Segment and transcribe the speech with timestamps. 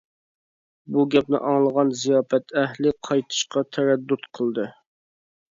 [0.95, 4.71] بۇ گەپنى ئاڭلىغان زىياپەت ئەھلى قايتىشقا تەرەددۇت قىلدى.